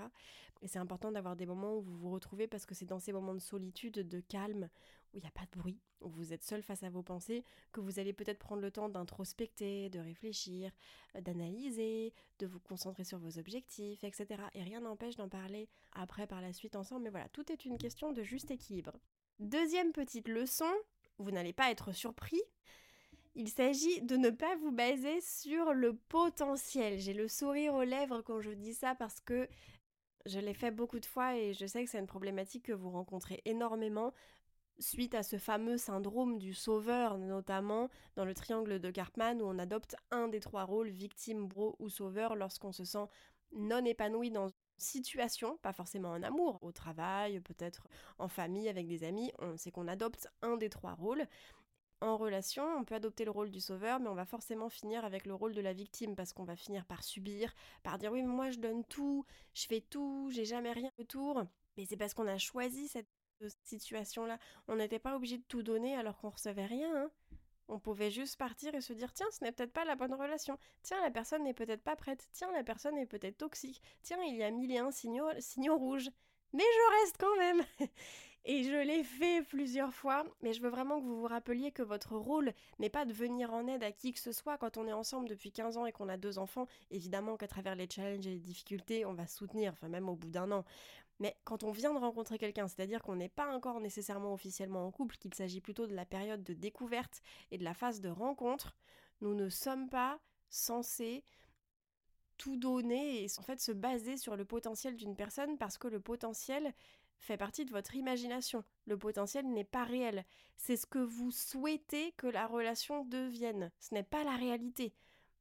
Et 0.63 0.69
c'est 0.69 0.79
important 0.79 1.13
d'avoir 1.13 1.37
des 1.37 1.47
moments 1.47 1.77
où 1.77 1.81
vous 1.83 1.97
vous 1.97 2.11
retrouvez 2.11 2.47
parce 2.47 2.67
que 2.67 2.75
c'est 2.75 2.87
dans 2.87 2.99
ces 2.99 3.13
moments 3.13 3.35
de 3.35 3.41
solitude, 3.41 4.09
de 4.09 4.21
calme, 4.21 4.69
où 5.13 5.19
il 5.19 5.21
n'y 5.21 5.29
a 5.29 5.31
pas 5.31 5.47
de 5.53 5.59
bruit, 5.59 5.81
où 6.01 6.09
vous 6.09 6.33
êtes 6.33 6.45
seul 6.45 6.63
face 6.63 6.83
à 6.83 6.91
vos 6.91 7.03
pensées, 7.03 7.45
que 7.73 7.81
vous 7.81 7.99
allez 7.99 8.13
peut-être 8.13 8.39
prendre 8.39 8.63
le 8.63 8.71
temps 8.71 8.89
d'introspecter, 8.89 9.91
de 9.91 9.99
réfléchir, 9.99 10.73
d'analyser, 11.21 12.13
de 12.39 12.47
vous 12.47 12.61
concentrer 12.61 13.05
sur 13.05 13.19
vos 13.19 13.39
objectifs, 13.39 14.05
etc. 14.05 14.43
Et 14.55 14.63
rien 14.63 14.81
n'empêche 14.81 15.17
d'en 15.17 15.29
parler 15.29 15.69
après 15.93 16.27
par 16.27 16.41
la 16.41 16.53
suite 16.53 16.77
ensemble, 16.77 17.05
mais 17.05 17.11
voilà, 17.11 17.29
tout 17.29 17.51
est 17.53 17.65
une 17.65 17.79
question 17.79 18.13
de 18.13 18.23
juste 18.23 18.51
équilibre. 18.51 18.93
Deuxième 19.39 19.93
petite 19.93 20.29
leçon, 20.29 20.73
vous 21.19 21.31
n'allez 21.31 21.53
pas 21.53 21.71
être 21.71 21.93
surpris. 21.93 22.41
Il 23.35 23.49
s'agit 23.51 24.01
de 24.01 24.17
ne 24.17 24.31
pas 24.31 24.57
vous 24.57 24.73
baser 24.73 25.21
sur 25.21 25.75
le 25.75 25.95
potentiel. 25.95 26.99
J'ai 26.99 27.13
le 27.13 27.29
sourire 27.29 27.75
aux 27.75 27.85
lèvres 27.85 28.23
quand 28.23 28.41
je 28.41 28.51
dis 28.51 28.73
ça 28.73 28.95
parce 28.95 29.21
que 29.21 29.47
je 30.25 30.39
l'ai 30.39 30.55
fait 30.55 30.71
beaucoup 30.71 31.01
de 31.01 31.07
fois 31.07 31.37
et 31.37 31.53
je 31.53 31.67
sais 31.67 31.85
que 31.85 31.91
c'est 31.91 31.99
une 31.99 32.07
problématique 32.07 32.65
que 32.65 32.73
vous 32.73 32.91
rencontrez 32.91 33.43
énormément 33.45 34.15
suite 34.79 35.15
à 35.15 35.23
ce 35.23 35.37
fameux 35.37 35.77
syndrome 35.77 36.39
du 36.39 36.55
sauveur, 36.55 37.19
notamment 37.19 37.91
dans 38.17 38.25
le 38.25 38.35
triangle 38.35 38.79
de 38.81 38.91
Karpman 38.91 39.41
où 39.41 39.47
on 39.47 39.59
adopte 39.59 39.97
un 40.11 40.29
des 40.29 40.41
trois 40.41 40.65
rôles, 40.65 40.89
victime, 40.89 41.47
bro 41.47 41.77
ou 41.79 41.91
sauveur, 41.91 42.37
lorsqu'on 42.37 42.73
se 42.73 42.85
sent 42.85 43.07
non 43.53 43.85
épanoui 43.85 44.31
dans 44.31 44.49
situation, 44.79 45.57
pas 45.59 45.73
forcément 45.73 46.11
en 46.11 46.23
amour, 46.23 46.59
au 46.63 46.73
travail, 46.73 47.41
peut-être 47.41 47.89
en 48.19 48.29
famille, 48.29 48.69
avec 48.69 48.87
des 48.87 49.05
amis, 49.05 49.33
on 49.39 49.57
sait 49.57 49.71
qu'on 49.71 49.89
adopte 49.89 50.29
un 50.43 50.57
des 50.57 50.71
trois 50.71 50.95
rôles. 50.95 51.27
En 52.03 52.19
relation, 52.19 52.65
on 52.77 52.85
peut 52.85 52.95
adopter 52.95 53.25
le 53.25 53.31
rôle 53.31 53.51
du 53.51 53.61
sauveur, 53.61 54.01
mais 54.01 54.09
on 54.09 54.15
va 54.15 54.27
forcément 54.27 54.69
finir 54.69 55.05
avec 55.05 55.25
le 55.25 55.35
rôle 55.35 55.55
de 55.55 55.63
la 55.63 55.73
victime 55.73 56.15
parce 56.15 56.35
qu'on 56.35 56.45
va 56.45 56.55
finir 56.55 56.85
par 56.85 57.03
subir, 57.03 57.55
par 57.83 57.97
dire 57.97 58.13
oui, 58.13 58.23
mais 58.23 58.29
moi 58.29 58.51
je 58.51 58.59
donne 58.59 58.85
tout, 58.85 59.25
je 59.55 59.67
fais 59.67 59.81
tout, 59.81 60.29
j'ai 60.31 60.45
jamais 60.45 60.73
rien 60.73 60.91
autour. 60.99 61.43
Mais 61.77 61.87
c'est 61.87 61.97
parce 61.97 62.13
qu'on 62.13 62.27
a 62.27 62.37
choisi 62.37 62.89
cette 62.89 63.09
situation-là. 63.65 64.39
On 64.69 64.77
n'était 64.77 64.99
pas 64.99 65.17
obligé 65.17 65.39
de 65.39 65.45
tout 65.45 65.63
donner 65.63 65.97
alors 65.97 66.19
qu'on 66.19 66.31
recevait 66.31 66.67
rien. 66.67 67.05
Hein. 67.05 67.11
On 67.69 67.79
pouvait 67.79 68.11
juste 68.11 68.37
partir 68.37 68.75
et 68.75 68.81
se 68.81 68.93
dire 68.93 69.13
tiens, 69.13 69.27
ce 69.33 69.43
n'est 69.43 69.53
peut-être 69.53 69.73
pas 69.73 69.85
la 69.85 69.97
bonne 69.97 70.15
relation. 70.15 70.59
Tiens, 70.83 71.01
la 71.03 71.11
personne 71.11 71.43
n'est 71.43 71.55
peut-être 71.55 71.83
pas 71.83 71.97
prête. 71.97 72.29
Tiens, 72.33 72.53
la 72.53 72.63
personne 72.63 72.97
est 72.97 73.07
peut-être 73.07 73.39
toxique. 73.39 73.83
Tiens, 74.03 74.23
il 74.23 74.37
y 74.37 74.43
a 74.43 74.51
mille 74.51 74.71
et 74.71 74.79
un 74.79 74.91
signaux, 74.93 75.29
signaux 75.41 75.77
rouges. 75.77 76.11
Mais 76.53 76.63
je 76.63 77.01
reste 77.01 77.17
quand 77.19 77.37
même. 77.37 77.63
et 78.45 78.63
je 78.63 78.71
l'ai 78.71 79.03
fait 79.03 79.43
plusieurs 79.43 79.93
fois, 79.93 80.25
mais 80.43 80.53
je 80.53 80.63
veux 80.63 80.69
vraiment 80.69 81.01
que 81.01 81.05
vous 81.05 81.21
vous 81.21 81.27
rappeliez 81.27 81.73
que 81.73 81.83
votre 81.83 82.17
rôle 82.17 82.53
n'est 82.79 82.89
pas 82.89 83.05
de 83.05 83.13
venir 83.13 83.53
en 83.53 83.67
aide 83.67 83.83
à 83.83 83.91
qui 83.91 84.13
que 84.13 84.21
ce 84.21 84.31
soit 84.31 84.57
quand 84.59 84.77
on 84.77 84.87
est 84.87 84.93
ensemble 84.93 85.29
depuis 85.29 85.51
15 85.51 85.77
ans 85.77 85.87
et 85.87 85.93
qu'on 85.93 86.09
a 86.09 86.17
deux 86.17 86.39
enfants. 86.39 86.69
Évidemment 86.93 87.37
qu'à 87.37 87.49
travers 87.49 87.75
les 87.75 87.89
challenges 87.91 88.27
et 88.29 88.31
les 88.31 88.39
difficultés, 88.39 89.05
on 89.05 89.15
va 89.15 89.27
soutenir, 89.27 89.73
enfin 89.73 89.89
même 89.89 90.09
au 90.09 90.15
bout 90.15 90.31
d'un 90.31 90.53
an. 90.53 90.65
Mais 91.19 91.37
quand 91.45 91.65
on 91.65 91.71
vient 91.71 91.95
de 91.95 91.99
rencontrer 91.99 92.39
quelqu'un, 92.39 92.69
c'est-à-dire 92.69 93.03
qu'on 93.03 93.17
n'est 93.17 93.29
pas 93.29 93.55
encore 93.55 93.81
nécessairement 93.81 94.35
officiellement 94.35 94.87
en 94.87 94.91
couple, 94.91 95.17
qu'il 95.17 95.35
s'agit 95.35 95.61
plutôt 95.61 95.87
de 95.87 95.95
la 95.95 96.05
période 96.05 96.43
de 96.43 96.53
découverte 96.53 97.23
et 97.51 97.59
de 97.59 97.65
la 97.65 97.75
phase 97.75 98.01
de 98.01 98.09
rencontre, 98.09 98.77
nous 99.21 99.35
ne 99.35 99.49
sommes 99.49 99.89
pas 99.89 100.21
censés 100.49 101.25
tout 102.37 102.57
donner 102.57 103.25
et 103.25 103.29
en 103.39 103.43
fait 103.43 103.61
se 103.61 103.73
baser 103.73 104.19
sur 104.19 104.37
le 104.37 104.45
potentiel 104.45 104.97
d'une 104.97 105.17
personne 105.17 105.57
parce 105.57 105.79
que 105.79 105.89
le 105.89 106.01
potentiel 106.01 106.75
fait 107.19 107.39
partie 107.39 107.65
de 107.65 107.73
votre 107.73 107.95
imagination. 107.95 108.63
Le 108.85 108.99
potentiel 108.99 109.51
n'est 109.51 109.65
pas 109.65 109.85
réel. 109.85 110.25
C'est 110.59 110.77
ce 110.77 110.87
que 110.87 110.99
vous 110.99 111.31
souhaitez 111.31 112.13
que 112.13 112.27
la 112.27 112.47
relation 112.47 113.05
devienne. 113.05 113.73
Ce 113.81 113.95
n'est 113.95 114.03
pas 114.03 114.23
la 114.23 114.37
réalité. 114.37 114.95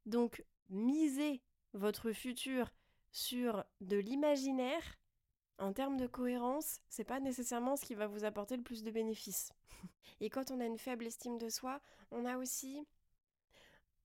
Donc, 0.06 0.46
misez 0.70 1.42
votre 1.74 2.12
futur 2.12 2.72
sur 3.12 3.66
de 3.82 3.98
l'imaginaire 3.98 4.98
en 5.60 5.74
termes 5.74 5.98
de 5.98 6.08
cohérence, 6.08 6.80
c'est 6.90 7.04
pas 7.04 7.20
nécessairement 7.20 7.76
ce 7.76 7.86
qui 7.86 7.96
va 7.96 8.08
vous 8.08 8.26
apporter 8.26 8.58
le 8.58 8.64
plus 8.64 8.84
de 8.84 8.92
bénéfices. 8.92 9.52
Et 10.20 10.30
quand 10.30 10.52
on 10.52 10.60
a 10.60 10.66
une 10.66 10.78
faible 10.78 11.06
estime 11.06 11.38
de 11.38 11.50
soi, 11.50 11.82
on 12.12 12.26
a 12.26 12.38
aussi 12.38 12.86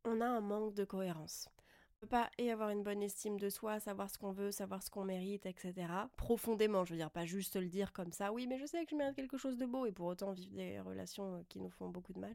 on 0.05 0.21
a 0.21 0.27
un 0.27 0.41
manque 0.41 0.75
de 0.75 0.85
cohérence. 0.85 1.49
On 1.97 2.01
peut 2.01 2.09
pas 2.09 2.31
et 2.39 2.51
avoir 2.51 2.71
une 2.71 2.83
bonne 2.83 3.03
estime 3.03 3.39
de 3.39 3.51
soi, 3.51 3.79
savoir 3.79 4.09
ce 4.09 4.17
qu'on 4.17 4.33
veut, 4.33 4.51
savoir 4.51 4.83
ce 4.83 4.91
qu'on 4.91 5.05
mérite, 5.05 5.45
etc. 5.45 5.75
Profondément, 6.17 6.87
je 6.87 6.93
veux 6.93 6.97
dire, 6.97 7.11
pas 7.11 7.27
juste 7.27 7.57
le 7.57 7.69
dire 7.69 7.93
comme 7.93 8.13
ça, 8.13 8.33
oui, 8.33 8.47
mais 8.47 8.59
je 8.59 8.65
sais 8.65 8.83
que 8.85 8.91
je 8.93 8.97
mérite 8.97 9.17
quelque 9.17 9.37
chose 9.37 9.59
de 9.59 9.67
beau 9.67 9.85
et 9.85 9.93
pour 9.93 10.07
autant 10.07 10.33
vivre 10.33 10.55
des 10.55 10.81
relations 10.81 11.45
qui 11.51 11.61
nous 11.61 11.69
font 11.69 11.91
beaucoup 11.91 12.15
de 12.15 12.21
mal 12.21 12.35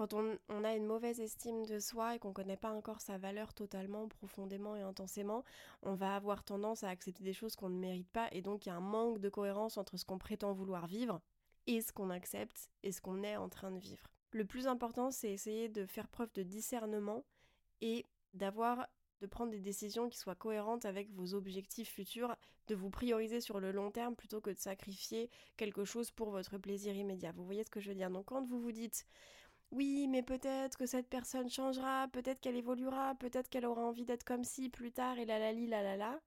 quand 0.00 0.14
on, 0.14 0.64
a 0.64 0.74
une 0.74 0.86
mauvaise 0.86 1.20
estime 1.20 1.66
de 1.66 1.78
soi 1.78 2.14
et 2.14 2.18
qu'on 2.18 2.30
ne 2.30 2.32
connaît 2.32 2.56
pas 2.56 2.72
encore 2.72 3.02
sa 3.02 3.18
valeur 3.18 3.52
totalement, 3.52 4.08
profondément 4.08 4.74
et 4.74 4.80
intensément, 4.80 5.44
on 5.82 5.92
va 5.92 6.16
avoir 6.16 6.42
tendance 6.42 6.84
à 6.84 6.88
accepter 6.88 7.22
des 7.22 7.34
choses 7.34 7.54
qu'on 7.54 7.68
ne 7.68 7.78
mérite 7.78 8.08
pas 8.08 8.26
et 8.32 8.40
donc 8.40 8.64
il 8.64 8.70
y 8.70 8.72
a 8.72 8.76
un 8.76 8.80
manque 8.80 9.18
de 9.18 9.28
cohérence 9.28 9.76
entre 9.76 9.98
ce 9.98 10.06
qu'on 10.06 10.16
prétend 10.16 10.54
vouloir 10.54 10.86
vivre 10.86 11.20
et 11.66 11.82
ce 11.82 11.92
qu'on 11.92 12.08
accepte 12.08 12.70
et 12.82 12.92
ce 12.92 13.02
qu'on 13.02 13.22
est 13.22 13.36
en 13.36 13.50
train 13.50 13.70
de 13.70 13.78
vivre. 13.78 14.08
Le 14.30 14.46
plus 14.46 14.66
important, 14.66 15.10
c'est 15.10 15.32
essayer 15.32 15.68
de 15.68 15.84
faire 15.84 16.08
preuve 16.08 16.32
de 16.32 16.44
discernement 16.44 17.22
et 17.82 18.06
d'avoir 18.32 18.88
de 19.20 19.26
prendre 19.26 19.50
des 19.50 19.60
décisions 19.60 20.08
qui 20.08 20.16
soient 20.16 20.34
cohérentes 20.34 20.86
avec 20.86 21.10
vos 21.10 21.34
objectifs 21.34 21.90
futurs, 21.90 22.34
de 22.68 22.74
vous 22.74 22.88
prioriser 22.88 23.42
sur 23.42 23.60
le 23.60 23.70
long 23.70 23.90
terme 23.90 24.16
plutôt 24.16 24.40
que 24.40 24.48
de 24.48 24.58
sacrifier 24.58 25.28
quelque 25.58 25.84
chose 25.84 26.10
pour 26.10 26.30
votre 26.30 26.56
plaisir 26.56 26.96
immédiat. 26.96 27.32
Vous 27.32 27.44
voyez 27.44 27.64
ce 27.64 27.70
que 27.70 27.80
je 27.80 27.90
veux 27.90 27.94
dire? 27.94 28.08
Donc 28.08 28.26
quand 28.26 28.42
vous 28.46 28.62
vous 28.62 28.72
dites 28.72 29.04
oui, 29.72 30.08
mais 30.08 30.22
peut-être 30.22 30.76
que 30.76 30.86
cette 30.86 31.08
personne 31.08 31.48
changera, 31.48 32.08
peut-être 32.08 32.40
qu'elle 32.40 32.56
évoluera, 32.56 33.14
peut-être 33.14 33.48
qu'elle 33.48 33.66
aura 33.66 33.82
envie 33.82 34.04
d'être 34.04 34.24
comme 34.24 34.42
si 34.44 34.68
plus 34.68 34.90
tard 34.90 35.18
et 35.18 35.24
la 35.24 35.38
la 35.38 35.52
la 35.52 35.82
la 35.82 35.96
la. 35.96 36.20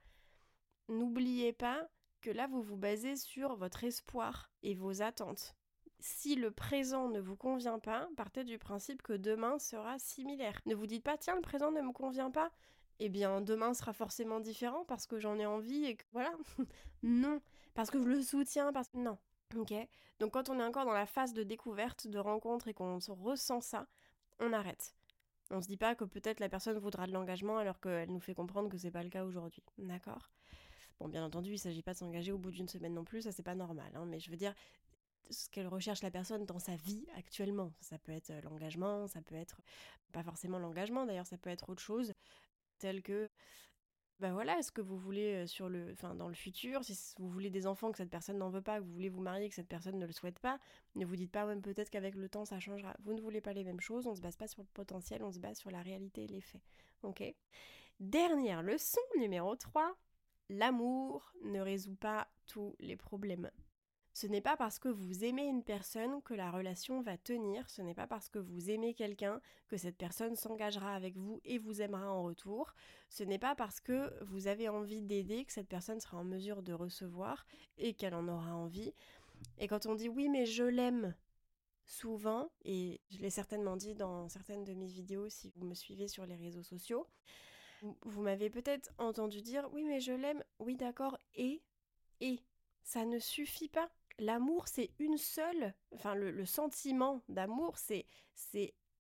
N'oubliez 0.88 1.52
pas 1.52 1.90
que 2.22 2.32
là 2.32 2.48
vous 2.48 2.62
vous 2.62 2.78
basez 2.78 3.18
sur 3.18 3.56
votre 3.56 3.84
espoir 3.84 4.50
et 4.64 4.76
vos 4.76 5.02
attentes. 5.02 5.56
Si 6.00 6.36
le 6.36 6.52
présent 6.52 7.10
ne 7.10 7.20
vous 7.20 7.36
convient 7.36 7.80
pas, 7.80 8.08
partez 8.16 8.46
du 8.46 8.58
principe 8.58 9.02
que 9.02 9.14
demain 9.14 9.60
sera 9.60 10.00
similaire. 10.00 10.60
Ne 10.66 10.76
vous 10.76 10.88
dites 10.88 11.04
pas 11.04 11.18
tiens 11.18 11.36
le 11.36 11.42
présent 11.42 11.72
ne 11.72 11.82
me 11.82 11.92
convient 11.92 12.32
pas, 12.32 12.52
eh 13.00 13.10
bien 13.10 13.42
demain 13.42 13.74
sera 13.74 13.92
forcément 13.92 14.40
différent 14.40 14.86
parce 14.86 15.06
que 15.06 15.20
j'en 15.20 15.38
ai 15.38 15.46
envie 15.46 15.86
et 15.86 15.96
que 15.98 16.06
voilà. 16.14 16.34
non, 17.04 17.42
parce 17.74 17.90
que 17.92 18.00
je 18.02 18.08
le 18.08 18.22
soutiens 18.22 18.72
parce 18.72 18.94
non. 18.94 19.18
Ok 19.56 19.74
Donc 20.20 20.32
quand 20.32 20.50
on 20.50 20.60
est 20.60 20.64
encore 20.64 20.86
dans 20.86 20.94
la 20.94 21.06
phase 21.06 21.34
de 21.34 21.44
découverte, 21.44 22.08
de 22.08 22.20
rencontre 22.20 22.68
et 22.68 22.74
qu'on 22.74 22.98
ressent 22.98 23.62
ça, 23.62 23.88
on 24.40 24.54
arrête. 24.54 24.96
On 25.52 25.62
se 25.62 25.68
dit 25.68 25.78
pas 25.78 25.96
que 25.96 26.06
peut-être 26.06 26.40
la 26.40 26.50
personne 26.50 26.78
voudra 26.78 27.06
de 27.06 27.12
l'engagement 27.12 27.58
alors 27.58 27.80
qu'elle 27.80 28.12
nous 28.12 28.20
fait 28.20 28.34
comprendre 28.34 28.70
que 28.70 28.78
c'est 28.78 28.92
pas 28.92 29.04
le 29.04 29.10
cas 29.10 29.24
aujourd'hui. 29.24 29.64
D'accord? 29.78 30.32
Bon, 31.00 31.08
bien 31.08 31.24
entendu, 31.24 31.54
il 31.54 31.60
s'agit 31.60 31.84
pas 31.84 31.94
de 31.94 31.98
s'engager 32.00 32.32
au 32.32 32.38
bout 32.38 32.52
d'une 32.52 32.68
semaine 32.68 32.94
non 32.94 33.04
plus, 33.04 33.24
ça 33.24 33.32
c'est 33.32 33.44
pas 33.44 33.56
normal. 33.56 33.92
Hein, 33.96 34.06
mais 34.06 34.20
je 34.20 34.30
veux 34.32 34.38
dire, 34.38 34.54
ce 35.30 35.50
qu'elle 35.50 35.68
recherche 35.68 36.02
la 36.02 36.12
personne 36.12 36.46
dans 36.46 36.60
sa 36.60 36.76
vie 36.76 37.06
actuellement. 37.18 37.74
Ça 37.82 37.98
peut 37.98 38.12
être 38.12 38.32
l'engagement, 38.44 39.08
ça 39.08 39.22
peut 39.22 39.36
être 39.36 39.62
pas 40.12 40.24
forcément 40.24 40.60
l'engagement 40.60 41.06
d'ailleurs, 41.06 41.28
ça 41.28 41.38
peut 41.38 41.50
être 41.50 41.70
autre 41.70 41.82
chose, 41.82 42.14
tel 42.80 43.02
que 43.02 43.30
bah 44.20 44.32
voilà, 44.32 44.58
est-ce 44.60 44.72
que 44.72 44.82
vous 44.82 44.98
voulez 44.98 45.48
sur 45.48 45.70
le, 45.70 45.96
dans 46.16 46.28
le 46.28 46.34
futur, 46.34 46.84
si 46.84 46.96
vous 47.18 47.30
voulez 47.30 47.50
des 47.50 47.68
enfants 47.68 47.92
que 47.92 47.98
cette 47.98 48.10
personne 48.10 48.38
n'en 48.38 48.50
veut 48.50 48.62
pas, 48.62 48.80
que 48.80 48.86
vous 48.86 48.94
voulez 48.94 49.10
vous 49.10 49.22
marier 49.22 49.50
que 49.50 49.56
cette 49.56 49.68
personne 49.68 49.98
ne 49.98 50.06
le 50.06 50.12
souhaite 50.12 50.40
pas, 50.40 50.60
ne 50.96 51.06
vous 51.06 51.16
dites 51.16 51.32
pas 51.32 51.46
même 51.46 51.62
peut-être 51.62 51.90
qu'avec 51.90 52.16
le 52.16 52.30
temps 52.30 52.46
ça 52.46 52.60
changera. 52.60 52.96
Vous 53.04 53.14
ne 53.14 53.22
voulez 53.22 53.42
pas 53.42 53.54
les 53.54 53.64
mêmes 53.64 53.82
choses, 53.82 54.08
on 54.08 54.16
se 54.16 54.22
base 54.22 54.38
pas 54.38 54.48
sur 54.48 54.62
le 54.62 54.68
potentiel, 54.74 55.24
on 55.24 55.32
se 55.32 55.40
base 55.40 55.58
sur 55.58 55.72
la 55.72 55.82
réalité 55.82 56.24
et 56.24 56.28
les 56.28 56.42
faits. 56.42 56.62
Ok? 57.02 57.24
Dernière 58.00 58.64
leçon 58.64 59.02
numéro 59.18 59.56
3, 59.56 59.96
l'amour 60.50 61.34
ne 61.44 61.60
résout 61.60 61.96
pas 61.96 62.28
tous 62.46 62.76
les 62.80 62.96
problèmes. 62.96 63.50
Ce 64.14 64.28
n'est 64.28 64.42
pas 64.42 64.56
parce 64.56 64.78
que 64.78 64.90
vous 64.90 65.24
aimez 65.24 65.48
une 65.48 65.64
personne 65.64 66.22
que 66.22 66.36
la 66.36 66.52
relation 66.52 67.02
va 67.02 67.18
tenir, 67.18 67.68
ce 67.70 67.82
n'est 67.82 67.96
pas 67.96 68.06
parce 68.06 68.30
que 68.30 68.38
vous 68.38 68.70
aimez 68.70 68.94
quelqu'un 68.94 69.42
que 69.68 69.76
cette 69.76 69.98
personne 69.98 70.36
s'engagera 70.36 70.94
avec 70.94 71.18
vous 71.18 71.42
et 71.46 71.58
vous 71.58 71.82
aimera 71.82 72.12
en 72.12 72.22
retour, 72.22 72.76
ce 73.10 73.24
n'est 73.24 73.40
pas 73.40 73.56
parce 73.56 73.80
que 73.80 74.14
vous 74.24 74.46
avez 74.46 74.70
envie 74.70 75.02
d'aider 75.02 75.46
que 75.46 75.52
cette 75.52 75.68
personne 75.68 76.00
sera 76.00 76.18
en 76.18 76.24
mesure 76.24 76.62
de 76.62 76.74
recevoir 76.74 77.48
et 77.80 77.96
qu'elle 77.96 78.14
en 78.14 78.28
aura 78.28 78.56
envie. 78.56 78.94
Et 79.58 79.68
quand 79.68 79.88
on 79.88 79.96
dit 79.96 80.10
oui 80.10 80.30
mais 80.30 80.46
je 80.46 80.64
l'aime, 80.64 81.16
souvent, 81.86 82.52
et 82.64 83.02
je 83.10 83.18
l'ai 83.18 83.32
certainement 83.32 83.76
dit 83.76 83.96
dans 83.96 84.30
certaines 84.30 84.64
de 84.64 84.74
mes 84.74 84.88
vidéos 84.88 85.28
si 85.30 85.50
vous 85.56 85.66
me 85.66 85.74
suivez 85.74 86.08
sur 86.08 86.28
les 86.28 86.36
réseaux 86.36 86.64
sociaux, 86.64 87.08
vous 88.04 88.22
m'avez 88.22 88.50
peut-être 88.50 88.94
entendu 89.00 89.42
dire 89.42 89.68
oui 89.74 89.84
mais 89.84 90.00
je 90.00 90.14
l'aime, 90.14 90.44
oui 90.60 90.76
d'accord, 90.76 91.18
et, 91.36 91.62
et, 92.22 92.40
ça 92.84 93.06
ne 93.06 93.18
suffit 93.20 93.70
pas 93.70 93.90
l'amour, 94.20 94.68
c'est 94.68 94.92
une 95.00 95.18
seule, 95.18 95.74
enfin 95.94 96.16
le, 96.16 96.46
sentiment 96.46 97.22
d'amour, 97.30 97.78
c'est 97.78 98.06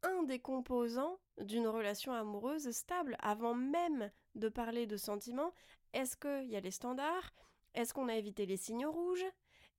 un 0.03 0.23
des 0.23 0.39
composants 0.39 1.19
d'une 1.39 1.67
relation 1.67 2.13
amoureuse 2.13 2.71
stable. 2.71 3.15
Avant 3.19 3.53
même 3.53 4.11
de 4.35 4.49
parler 4.49 4.85
de 4.85 4.97
sentiments, 4.97 5.53
est-ce 5.93 6.17
qu'il 6.17 6.49
y 6.49 6.55
a 6.55 6.59
les 6.59 6.71
standards? 6.71 7.33
Est-ce 7.73 7.93
qu'on 7.93 8.09
a 8.09 8.15
évité 8.15 8.45
les 8.45 8.57
signes 8.57 8.85
rouges? 8.85 9.25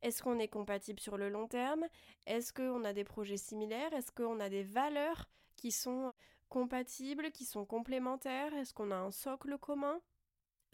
Est-ce 0.03 0.23
qu'on 0.23 0.39
est 0.39 0.49
compatible 0.49 1.01
sur 1.01 1.17
le 1.17 1.29
long 1.29 1.47
terme? 1.47 1.87
Est-ce 2.27 2.53
qu'on 2.53 2.85
a 2.85 2.93
des 2.93 3.05
projets 3.05 3.37
similaires? 3.37 3.93
Est-ce 3.93 4.13
qu'on 4.13 4.41
a 4.41 4.49
des 4.49 4.63
valeurs 4.63 5.29
qui 5.57 5.73
sont 5.73 6.13
compatibles, 6.49 7.31
qui 7.31 7.45
sont 7.45 7.65
complémentaires? 7.65 8.55
Est-ce 8.55 8.75
qu'on 8.75 8.91
a 8.91 8.97
un 8.97 9.11
socle 9.11 9.57
commun? 9.59 10.01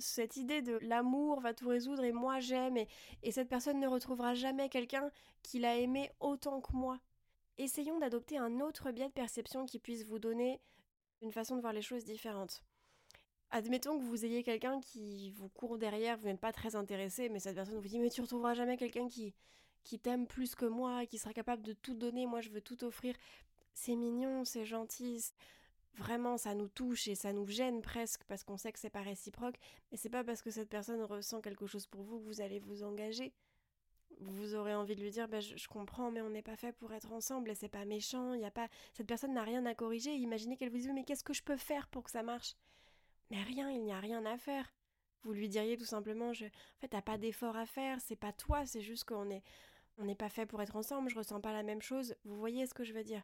Cette 0.00 0.36
idée 0.36 0.62
de 0.62 0.78
l'amour 0.82 1.40
va 1.40 1.54
tout 1.54 1.68
résoudre 1.68 2.04
et 2.04 2.12
moi 2.12 2.40
j'aime 2.40 2.76
et, 2.76 2.88
cette 3.30 3.48
personne 3.48 3.78
ne 3.80 3.86
retrouvera 3.86 4.34
jamais 4.34 4.68
quelqu'un 4.68 5.10
qui 5.42 5.58
l'a 5.58 5.76
aimé 5.76 6.10
autant 6.20 6.60
que 6.60 6.72
moi. 6.72 6.98
Essayons 7.58 7.98
d'adopter 7.98 8.38
un 8.38 8.60
autre 8.60 8.90
biais 8.90 9.08
de 9.08 9.12
perception 9.12 9.66
qui 9.66 9.78
puisse 9.78 10.04
vous 10.04 10.18
donner 10.18 10.60
une 11.22 11.32
façon 11.32 11.56
de 11.56 11.60
voir 11.60 11.72
les 11.72 11.82
choses 11.82 12.04
différentes. 12.04 12.64
Admettons 13.50 13.98
que 13.98 14.04
vous 14.04 14.24
ayez 14.24 14.42
quelqu'un 14.42 14.80
qui 14.80 15.30
vous 15.32 15.48
court 15.48 15.76
derrière, 15.76 16.16
vous 16.16 16.28
n'êtes 16.28 16.40
pas 16.40 16.52
très 16.52 16.76
intéressé, 16.76 17.28
mais 17.28 17.40
cette 17.40 17.56
personne 17.56 17.78
vous 17.78 17.88
dit 17.88 17.98
mais 17.98 18.10
tu 18.10 18.20
retrouveras 18.20 18.54
jamais 18.54 18.76
quelqu'un 18.76 19.08
qui, 19.08 19.34
qui 19.84 19.98
t'aime 19.98 20.26
plus 20.26 20.54
que 20.54 20.66
moi, 20.66 21.04
qui 21.06 21.18
sera 21.18 21.32
capable 21.32 21.62
de 21.62 21.72
tout 21.72 21.94
donner, 21.94 22.26
moi 22.26 22.40
je 22.40 22.50
veux 22.50 22.60
tout 22.60 22.84
offrir. 22.84 23.14
C'est 23.74 23.96
mignon, 23.96 24.44
c'est 24.44 24.64
gentil, 24.64 25.24
vraiment 25.94 26.36
ça 26.36 26.54
nous 26.54 26.68
touche 26.68 27.08
et 27.08 27.14
ça 27.14 27.32
nous 27.32 27.46
gêne 27.46 27.82
presque 27.82 28.22
parce 28.24 28.44
qu'on 28.44 28.56
sait 28.56 28.72
que 28.72 28.78
c'est 28.78 28.90
pas 28.90 29.02
réciproque, 29.02 29.56
mais 29.90 29.96
c'est 29.96 30.10
pas 30.10 30.24
parce 30.24 30.42
que 30.42 30.50
cette 30.50 30.68
personne 30.68 31.02
ressent 31.02 31.40
quelque 31.40 31.66
chose 31.66 31.86
pour 31.86 32.02
vous 32.02 32.18
que 32.18 32.24
vous 32.24 32.40
allez 32.40 32.58
vous 32.58 32.82
engager. 32.82 33.32
Vous 34.20 34.54
aurez 34.54 34.74
envie 34.74 34.96
de 34.96 35.02
lui 35.02 35.10
dire 35.10 35.28
bah, 35.28 35.40
je, 35.40 35.68
comprends 35.68 36.10
mais 36.10 36.20
on 36.20 36.30
n'est 36.30 36.42
pas 36.42 36.56
fait 36.56 36.72
pour 36.72 36.92
être 36.92 37.12
ensemble 37.12 37.50
et 37.50 37.54
c'est 37.54 37.68
pas 37.68 37.84
méchant, 37.84 38.34
y 38.34 38.44
a 38.44 38.50
pas 38.50 38.68
cette 38.92 39.06
personne 39.06 39.34
n'a 39.34 39.44
rien 39.44 39.64
à 39.66 39.74
corriger, 39.74 40.14
imaginez 40.14 40.56
qu'elle 40.56 40.70
vous 40.70 40.76
dise 40.78 40.90
mais 40.94 41.04
qu'est-ce 41.04 41.24
que 41.24 41.34
je 41.34 41.42
peux 41.42 41.56
faire 41.56 41.88
pour 41.88 42.04
que 42.04 42.10
ça 42.10 42.22
marche? 42.22 42.54
Mais 43.30 43.42
rien, 43.42 43.70
il 43.70 43.82
n'y 43.82 43.92
a 43.92 44.00
rien 44.00 44.24
à 44.26 44.36
faire. 44.36 44.72
Vous 45.22 45.32
lui 45.32 45.48
diriez 45.48 45.76
tout 45.76 45.84
simplement 45.84 46.32
je 46.32 46.46
en 46.46 46.80
fait 46.80 46.88
t'as 46.88 47.02
pas 47.02 47.18
d'effort 47.18 47.56
à 47.56 47.66
faire, 47.66 48.00
c'est 48.00 48.16
pas 48.16 48.32
toi, 48.32 48.66
c'est 48.66 48.82
juste 48.82 49.04
qu'on 49.04 49.30
est 49.30 49.42
on 49.98 50.04
n'est 50.04 50.14
pas 50.14 50.30
fait 50.30 50.46
pour 50.46 50.62
être 50.62 50.76
ensemble, 50.76 51.10
je 51.10 51.18
ressens 51.18 51.40
pas 51.40 51.52
la 51.52 51.62
même 51.62 51.82
chose. 51.82 52.14
Vous 52.24 52.38
voyez 52.38 52.66
ce 52.66 52.74
que 52.74 52.84
je 52.84 52.94
veux 52.94 53.04
dire? 53.04 53.22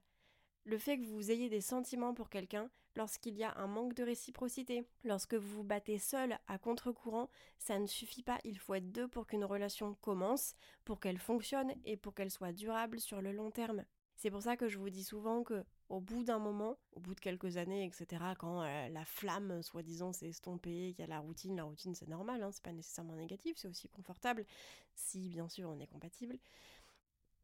Le 0.67 0.79
fait 0.79 0.99
que 0.99 1.07
vous 1.07 1.31
ayez 1.31 1.49
des 1.49 1.61
sentiments 1.61 2.13
pour 2.13 2.29
quelqu'un 2.29 2.69
lorsqu'il 2.97 3.37
y 3.37 3.45
a 3.45 3.57
un 3.57 3.69
manque 3.69 3.95
de 3.95 4.03
réciprocité, 4.03 4.85
lorsque 5.05 5.35
vous 5.35 5.59
vous 5.59 5.65
battez 5.65 5.99
seul 5.99 6.39
à 6.49 6.59
contre-courant, 6.59 7.31
ça 7.59 7.79
ne 7.79 7.87
suffit 7.87 8.23
pas, 8.23 8.39
il 8.45 8.59
faut 8.59 8.75
être 8.75 8.91
deux 8.91 9.07
pour 9.07 9.27
qu'une 9.27 9.45
relation 9.45 9.95
commence, 10.01 10.55
pour 10.85 10.99
qu'elle 10.99 11.19
fonctionne 11.19 11.73
et 11.85 11.97
pour 11.97 12.15
qu'elle 12.15 12.31
soit 12.31 12.53
durable 12.53 12.99
sur 13.01 13.23
le 13.23 13.33
long 13.33 13.51
terme. 13.51 13.85
C'est 14.17 14.31
pour 14.31 14.43
ça 14.43 14.57
que 14.57 14.69
je 14.69 14.79
vous 14.79 14.91
dis 14.91 15.05
souvent 15.05 15.45
que 15.45 15.65
au 15.89 16.01
bout 16.01 16.25
d'un 16.25 16.39
moment, 16.39 16.79
au 16.93 17.01
bout 17.01 17.15
de 17.15 17.21
quelques 17.21 17.59
années, 17.59 17.85
etc., 17.85 18.25
quand 18.39 18.63
euh, 18.63 18.89
la 18.89 19.05
flamme, 19.05 19.63
soi-disant, 19.63 20.13
s'est 20.13 20.31
estompée, 20.31 20.95
qu'il 20.97 21.01
y 21.01 21.03
a 21.03 21.07
la 21.07 21.21
routine, 21.21 21.55
la 21.55 21.65
routine 21.65 21.95
c'est 21.95 22.09
normal, 22.09 22.43
hein, 22.43 22.51
c'est 22.51 22.65
pas 22.65 22.73
nécessairement 22.73 23.15
négatif, 23.15 23.57
c'est 23.59 23.69
aussi 23.69 23.89
confortable, 23.89 24.47
si 24.95 25.29
bien 25.29 25.49
sûr 25.49 25.69
on 25.69 25.79
est 25.79 25.87
compatible, 25.87 26.39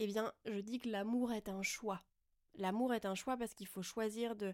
eh 0.01 0.07
bien 0.07 0.33
je 0.47 0.59
dis 0.59 0.81
que 0.81 0.89
l'amour 0.89 1.33
est 1.33 1.49
un 1.49 1.63
choix 1.63 2.03
L'amour 2.57 2.93
est 2.93 3.07
un 3.07 3.15
choix 3.15 3.37
parce 3.37 3.55
qu'il 3.55 3.67
faut 3.67 3.83
choisir 3.83 4.37
de, 4.37 4.53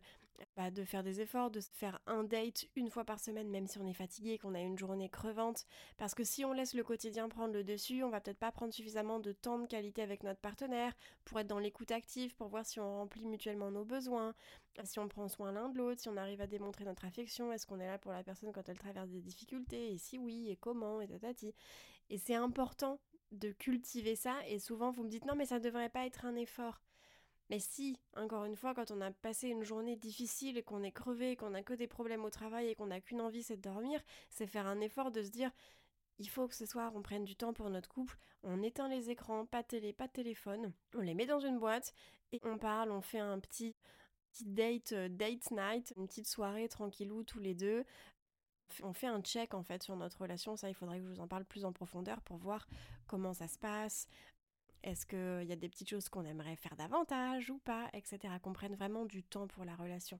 bah, 0.56 0.70
faire 0.84 1.02
des 1.02 1.20
efforts, 1.20 1.50
de 1.50 1.60
faire 1.60 2.00
un 2.06 2.22
date 2.22 2.66
une 2.76 2.90
fois 2.90 3.04
par 3.04 3.18
semaine, 3.18 3.48
même 3.48 3.66
si 3.66 3.78
on 3.78 3.86
est 3.86 3.92
fatigué, 3.94 4.38
qu'on 4.38 4.54
a 4.54 4.60
une 4.60 4.78
journée 4.78 5.08
crevante. 5.08 5.66
Parce 5.96 6.14
que 6.14 6.22
si 6.22 6.44
on 6.44 6.52
laisse 6.52 6.74
le 6.74 6.84
quotidien 6.84 7.28
prendre 7.28 7.54
le 7.54 7.64
dessus, 7.64 8.04
on 8.04 8.10
va 8.10 8.20
peut-être 8.20 8.38
pas 8.38 8.52
prendre 8.52 8.72
suffisamment 8.72 9.18
de 9.18 9.32
temps 9.32 9.58
de 9.58 9.66
qualité 9.66 10.02
avec 10.02 10.22
notre 10.22 10.40
partenaire 10.40 10.94
pour 11.24 11.40
être 11.40 11.48
dans 11.48 11.58
l'écoute 11.58 11.90
active, 11.90 12.34
pour 12.36 12.48
voir 12.48 12.64
si 12.64 12.78
on 12.78 12.98
remplit 12.98 13.26
mutuellement 13.26 13.70
nos 13.70 13.84
besoins, 13.84 14.34
si 14.84 14.98
on 15.00 15.08
prend 15.08 15.28
soin 15.28 15.50
l'un 15.52 15.68
de 15.68 15.76
l'autre, 15.78 16.00
si 16.00 16.08
on 16.08 16.16
arrive 16.16 16.40
à 16.40 16.46
démontrer 16.46 16.84
notre 16.84 17.04
affection, 17.04 17.52
est-ce 17.52 17.66
qu'on 17.66 17.80
est 17.80 17.86
là 17.86 17.98
pour 17.98 18.12
la 18.12 18.22
personne 18.22 18.52
quand 18.52 18.68
elle 18.68 18.78
traverse 18.78 19.08
des 19.10 19.20
difficultés, 19.20 19.92
et 19.92 19.98
si 19.98 20.18
oui, 20.18 20.50
et 20.50 20.56
comment, 20.56 21.00
et 21.00 21.08
tatati. 21.08 21.52
Et 22.10 22.18
c'est 22.18 22.34
important 22.36 23.00
de 23.32 23.50
cultiver 23.50 24.16
ça, 24.16 24.36
et 24.46 24.58
souvent 24.58 24.90
vous 24.90 25.02
me 25.04 25.08
dites 25.10 25.26
non 25.26 25.34
mais 25.34 25.46
ça 25.46 25.58
devrait 25.58 25.90
pas 25.90 26.06
être 26.06 26.24
un 26.24 26.36
effort. 26.36 26.80
Mais 27.50 27.60
si, 27.60 27.98
encore 28.16 28.44
une 28.44 28.56
fois, 28.56 28.74
quand 28.74 28.90
on 28.90 29.00
a 29.00 29.10
passé 29.10 29.48
une 29.48 29.62
journée 29.62 29.96
difficile 29.96 30.58
et 30.58 30.62
qu'on 30.62 30.82
est 30.82 30.92
crevé, 30.92 31.34
qu'on 31.36 31.54
a 31.54 31.62
que 31.62 31.72
des 31.72 31.86
problèmes 31.86 32.24
au 32.24 32.30
travail 32.30 32.68
et 32.68 32.74
qu'on 32.74 32.86
n'a 32.88 33.00
qu'une 33.00 33.20
envie, 33.20 33.42
c'est 33.42 33.56
de 33.56 33.62
dormir, 33.62 34.02
c'est 34.28 34.46
faire 34.46 34.66
un 34.66 34.80
effort 34.80 35.10
de 35.10 35.22
se 35.22 35.30
dire 35.30 35.50
il 36.18 36.28
faut 36.28 36.48
que 36.48 36.54
ce 36.54 36.66
soir 36.66 36.92
on 36.94 37.02
prenne 37.02 37.24
du 37.24 37.36
temps 37.36 37.52
pour 37.52 37.70
notre 37.70 37.88
couple, 37.88 38.18
on 38.42 38.62
éteint 38.62 38.88
les 38.88 39.10
écrans, 39.10 39.46
pas 39.46 39.62
télé, 39.62 39.92
pas 39.92 40.08
téléphone, 40.08 40.72
on 40.94 41.00
les 41.00 41.14
met 41.14 41.26
dans 41.26 41.40
une 41.40 41.58
boîte 41.58 41.92
et 42.32 42.40
on 42.44 42.58
parle, 42.58 42.90
on 42.90 43.00
fait 43.00 43.20
un 43.20 43.38
petit, 43.38 43.74
petit 44.32 44.44
date, 44.44 44.92
euh, 44.92 45.08
date 45.08 45.50
night, 45.50 45.94
une 45.96 46.06
petite 46.06 46.26
soirée 46.26 46.68
tranquillou 46.68 47.22
tous 47.22 47.38
les 47.38 47.54
deux. 47.54 47.84
On 48.82 48.92
fait 48.92 49.06
un 49.06 49.22
check 49.22 49.54
en 49.54 49.62
fait 49.62 49.82
sur 49.82 49.96
notre 49.96 50.20
relation, 50.20 50.56
ça 50.56 50.68
il 50.68 50.74
faudrait 50.74 50.98
que 50.98 51.04
je 51.04 51.08
vous 51.08 51.20
en 51.20 51.28
parle 51.28 51.44
plus 51.44 51.64
en 51.64 51.72
profondeur 51.72 52.20
pour 52.20 52.36
voir 52.36 52.66
comment 53.06 53.32
ça 53.32 53.48
se 53.48 53.58
passe, 53.58 54.06
est-ce 54.82 55.06
qu'il 55.06 55.48
y 55.48 55.52
a 55.52 55.56
des 55.56 55.68
petites 55.68 55.88
choses 55.88 56.08
qu'on 56.08 56.24
aimerait 56.24 56.56
faire 56.56 56.76
davantage 56.76 57.50
ou 57.50 57.58
pas, 57.58 57.88
etc. 57.92 58.34
Qu'on 58.42 58.52
prenne 58.52 58.74
vraiment 58.74 59.04
du 59.04 59.22
temps 59.22 59.46
pour 59.46 59.64
la 59.64 59.74
relation? 59.74 60.18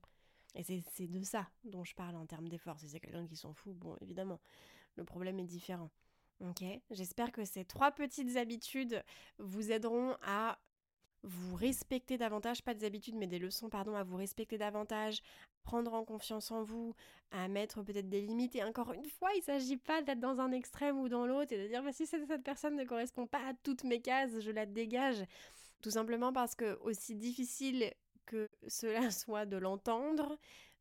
Et 0.55 0.63
c'est 0.63 1.07
de 1.07 1.21
ça 1.21 1.47
dont 1.63 1.83
je 1.83 1.93
parle 1.93 2.15
en 2.15 2.25
termes 2.25 2.49
d'effort. 2.49 2.79
Si 2.79 2.89
c'est 2.89 2.99
quelqu'un 2.99 3.27
qui 3.27 3.35
s'en 3.35 3.53
fout, 3.53 3.75
bon, 3.75 3.95
évidemment, 4.01 4.39
le 4.95 5.03
problème 5.03 5.39
est 5.39 5.45
différent. 5.45 5.89
Ok? 6.41 6.63
J'espère 6.91 7.31
que 7.31 7.45
ces 7.45 7.65
trois 7.65 7.91
petites 7.91 8.37
habitudes 8.37 9.03
vous 9.37 9.71
aideront 9.71 10.15
à 10.23 10.57
vous 11.23 11.55
respecter 11.55 12.17
davantage, 12.17 12.63
pas 12.63 12.73
des 12.73 12.85
habitudes 12.85 13.15
mais 13.15 13.27
des 13.27 13.39
leçons, 13.39 13.69
pardon, 13.69 13.93
à 13.95 14.03
vous 14.03 14.15
respecter 14.15 14.57
davantage, 14.57 15.21
prendre 15.69 15.93
en 15.93 16.03
confiance 16.03 16.49
en 16.49 16.63
vous, 16.63 16.95
à 17.29 17.47
mettre 17.47 17.83
peut-être 17.83 18.09
des 18.09 18.21
limites. 18.21 18.55
Et 18.55 18.63
encore 18.63 18.91
une 18.91 19.05
fois, 19.05 19.29
il 19.35 19.39
ne 19.39 19.43
s'agit 19.43 19.77
pas 19.77 20.01
d'être 20.01 20.19
dans 20.19 20.39
un 20.39 20.51
extrême 20.51 20.97
ou 20.97 21.09
dans 21.09 21.27
l'autre 21.27 21.53
et 21.53 21.61
de 21.61 21.67
dire 21.67 21.83
bah, 21.83 21.91
si 21.93 22.07
cette 22.07 22.25
personne 22.43 22.75
ne 22.75 22.85
correspond 22.85 23.27
pas 23.27 23.37
à 23.47 23.53
toutes 23.53 23.83
mes 23.83 24.01
cases, 24.01 24.39
je 24.39 24.49
la 24.49 24.65
dégage. 24.65 25.23
Tout 25.83 25.91
simplement 25.91 26.33
parce 26.33 26.55
que 26.55 26.79
aussi 26.81 27.15
difficile 27.15 27.93
que 28.25 28.49
cela 28.67 29.11
soit 29.11 29.45
de 29.45 29.57
l'entendre, 29.57 30.39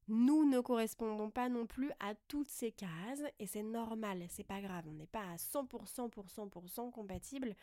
nous 0.08 0.48
ne 0.48 0.60
correspondons 0.60 1.28
pas 1.28 1.50
non 1.50 1.66
plus 1.66 1.90
à 2.00 2.14
toutes 2.26 2.48
ces 2.48 2.72
cases 2.72 3.24
et 3.38 3.46
c'est 3.46 3.62
normal, 3.62 4.24
c'est 4.30 4.42
pas 4.42 4.62
grave, 4.62 4.86
on 4.88 4.94
n'est 4.94 5.06
pas 5.06 5.20
à 5.20 5.36
100% 5.36 6.08
pour 6.08 6.24
100% 6.24 6.90
compatible. 6.90 7.54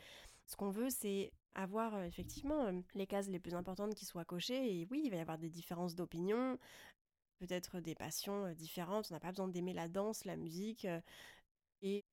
Ce 0.46 0.54
qu'on 0.54 0.70
veut, 0.70 0.90
c'est 0.90 1.32
avoir 1.56 1.94
euh, 1.96 2.04
effectivement 2.04 2.66
euh, 2.66 2.72
les 2.94 3.06
cases 3.06 3.28
les 3.28 3.40
plus 3.40 3.54
importantes 3.54 3.94
qui 3.94 4.04
soient 4.04 4.24
cochées. 4.24 4.80
Et 4.80 4.86
oui, 4.90 5.02
il 5.04 5.10
va 5.10 5.16
y 5.16 5.20
avoir 5.20 5.38
des 5.38 5.48
différences 5.48 5.94
d'opinion, 5.94 6.58
peut-être 7.38 7.80
des 7.80 7.94
passions 7.94 8.46
euh, 8.46 8.54
différentes. 8.54 9.08
On 9.10 9.14
n'a 9.14 9.20
pas 9.20 9.30
besoin 9.30 9.48
d'aimer 9.48 9.72
la 9.72 9.88
danse, 9.88 10.24
la 10.24 10.36
musique 10.36 10.86
et 11.82 12.04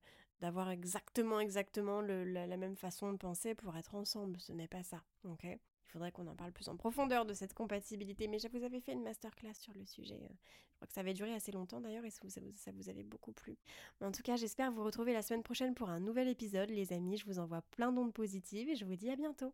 d'avoir 0.43 0.69
exactement, 0.69 1.39
exactement 1.39 2.01
la, 2.01 2.57
même 2.57 2.75
façon 2.75 3.11
de 3.13 3.17
penser 3.17 3.55
pour 3.55 3.75
être 3.77 3.95
ensemble. 3.95 4.39
Ce 4.41 4.51
n'est 4.51 4.67
pas 4.67 4.83
ça, 4.83 5.01
ok? 5.23 5.45
Il 5.45 5.91
faudrait 5.93 6.11
qu'on 6.11 6.27
en 6.27 6.35
parle 6.35 6.51
plus 6.51 6.67
en 6.69 6.75
profondeur 6.75 7.25
de 7.25 7.33
cette 7.33 7.53
compatibilité, 7.53 8.27
mais 8.27 8.39
je 8.39 8.47
vous 8.47 8.63
avais 8.63 8.81
fait 8.81 8.93
une 8.93 9.03
masterclass 9.03 9.53
sur 9.53 9.73
le 9.73 9.85
sujet. 9.85 10.19
Euh, 10.21 10.33
je 10.71 10.75
crois 10.75 10.87
que 10.87 10.93
ça 10.93 11.01
avait 11.01 11.13
duré 11.13 11.33
assez 11.33 11.51
longtemps 11.51 11.79
d'ailleurs 11.79 12.03
et 12.03 12.09
ça 12.09 12.19
vous, 12.41 12.51
ça 12.55 12.71
vous 12.71 12.89
avait 12.89 13.03
beaucoup 13.03 13.31
plu. 13.31 13.57
en 14.01 14.11
tout 14.11 14.23
cas, 14.23 14.35
j'espère 14.35 14.71
vous 14.71 14.83
retrouver 14.83 15.13
la 15.13 15.21
semaine 15.21 15.43
prochaine 15.43 15.75
pour 15.75 15.89
un 15.89 15.99
nouvel 15.99 16.27
épisode, 16.27 16.69
les 16.69 16.91
amis. 16.91 17.17
Je 17.17 17.25
vous 17.25 17.39
envoie 17.39 17.61
plein 17.71 17.93
d'ondes 17.93 18.13
positives 18.13 18.67
et 18.69 18.75
je 18.75 18.83
vous 18.83 18.95
dis 18.95 19.09
à 19.09 19.15
bientôt. 19.15 19.53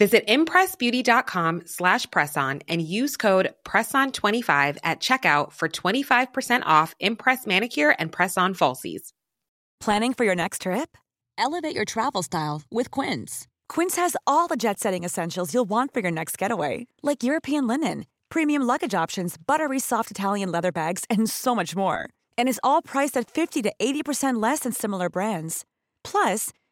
Visit 0.00 0.26
impressbeauty.com 0.28 1.64
slash 1.66 2.06
presson 2.06 2.62
and 2.68 2.80
use 2.80 3.18
code 3.18 3.52
PRESSON25 3.66 4.78
at 4.82 5.00
checkout 5.00 5.52
for 5.52 5.68
25% 5.68 6.62
off 6.64 6.94
Impress 7.00 7.46
Manicure 7.46 7.94
and 7.98 8.10
Press-On 8.10 8.54
Falsies. 8.54 9.12
Planning 9.78 10.14
for 10.14 10.24
your 10.24 10.34
next 10.34 10.62
trip? 10.62 10.96
Elevate 11.36 11.74
your 11.76 11.84
travel 11.84 12.22
style 12.22 12.62
with 12.70 12.90
Quince. 12.90 13.46
Quince 13.68 13.96
has 13.96 14.16
all 14.26 14.48
the 14.48 14.56
jet-setting 14.56 15.04
essentials 15.04 15.52
you'll 15.52 15.68
want 15.68 15.92
for 15.92 16.00
your 16.00 16.10
next 16.10 16.38
getaway, 16.38 16.86
like 17.02 17.22
European 17.22 17.66
linen, 17.66 18.06
premium 18.30 18.62
luggage 18.62 18.94
options, 18.94 19.36
buttery 19.36 19.78
soft 19.78 20.10
Italian 20.10 20.50
leather 20.50 20.72
bags, 20.72 21.04
and 21.10 21.28
so 21.28 21.54
much 21.54 21.76
more. 21.76 22.08
And 22.38 22.48
is 22.48 22.60
all 22.64 22.80
priced 22.80 23.18
at 23.18 23.30
50 23.30 23.60
to 23.62 23.72
80% 23.78 24.40
less 24.42 24.60
than 24.60 24.72
similar 24.72 25.10
brands. 25.10 25.66
Plus, 26.04 26.48